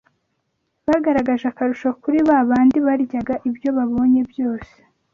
[0.87, 4.75] bagaragaje akarusho kuri ba bandi baryaga ibyo babonye byose